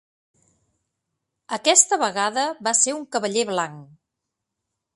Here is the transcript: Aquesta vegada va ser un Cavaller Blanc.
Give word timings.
Aquesta 1.59 1.99
vegada 2.03 2.45
va 2.69 2.73
ser 2.81 2.95
un 3.01 3.05
Cavaller 3.17 3.45
Blanc. 3.51 3.85